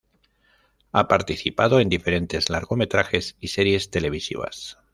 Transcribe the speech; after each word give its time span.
Ha 0.93 1.07
participado 1.07 1.79
en 1.79 1.87
diferentes 1.87 2.49
largometrajes 2.49 3.35
y 3.39 3.49
series 3.49 3.91
televisivas. 3.91 4.79